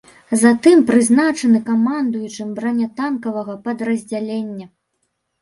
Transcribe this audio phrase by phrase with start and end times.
[0.43, 4.67] Затым прызначаны камандуючым бранятанкавага падраздзялення.